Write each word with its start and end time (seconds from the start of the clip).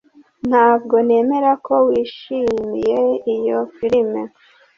Ntabwo 0.49 0.95
nemera 1.07 1.51
ko 1.65 1.73
wishimiye 1.87 2.99
iyo 3.35 3.59
firime 3.75 4.21